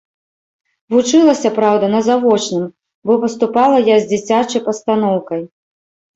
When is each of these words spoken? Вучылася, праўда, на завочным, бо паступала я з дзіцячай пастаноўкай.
Вучылася, 0.93 1.51
праўда, 1.57 1.85
на 1.97 2.01
завочным, 2.07 2.65
бо 3.11 3.19
паступала 3.27 3.77
я 3.93 4.01
з 4.01 4.09
дзіцячай 4.11 4.61
пастаноўкай. 4.71 5.41